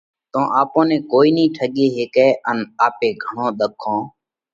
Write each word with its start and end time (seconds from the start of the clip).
تو 0.31 0.41
آپون 0.59 0.85
نئہ 0.89 0.97
ڪوئي 1.11 1.29
نئين 1.35 1.49
ٺڳي 1.55 1.85
هيڪئہ 1.95 2.27
ان 2.49 2.59
آپي 2.85 3.09
گھڻون 3.23 3.49
ۮکون 3.59 3.99